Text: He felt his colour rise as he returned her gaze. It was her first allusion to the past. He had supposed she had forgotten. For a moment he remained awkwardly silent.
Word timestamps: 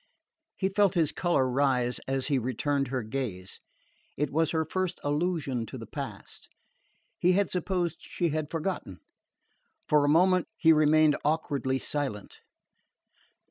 He 0.55 0.67
felt 0.67 0.95
his 0.95 1.11
colour 1.11 1.47
rise 1.47 1.99
as 2.07 2.25
he 2.25 2.39
returned 2.39 2.87
her 2.87 3.03
gaze. 3.03 3.59
It 4.17 4.31
was 4.31 4.49
her 4.49 4.65
first 4.65 4.99
allusion 5.03 5.67
to 5.67 5.77
the 5.77 5.85
past. 5.85 6.49
He 7.19 7.33
had 7.33 7.51
supposed 7.51 7.99
she 8.01 8.29
had 8.29 8.49
forgotten. 8.49 9.01
For 9.87 10.03
a 10.03 10.09
moment 10.09 10.47
he 10.57 10.73
remained 10.73 11.17
awkwardly 11.23 11.77
silent. 11.77 12.39